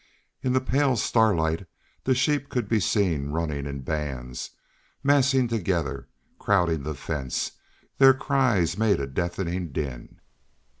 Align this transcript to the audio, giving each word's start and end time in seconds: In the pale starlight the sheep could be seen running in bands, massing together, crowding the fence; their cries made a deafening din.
In 0.41 0.53
the 0.53 0.61
pale 0.61 0.95
starlight 0.95 1.67
the 2.05 2.15
sheep 2.15 2.49
could 2.49 2.67
be 2.67 2.79
seen 2.79 3.29
running 3.29 3.67
in 3.67 3.81
bands, 3.81 4.49
massing 5.03 5.47
together, 5.47 6.07
crowding 6.39 6.81
the 6.81 6.95
fence; 6.95 7.51
their 7.99 8.15
cries 8.15 8.79
made 8.79 8.99
a 8.99 9.05
deafening 9.05 9.71
din. 9.71 10.19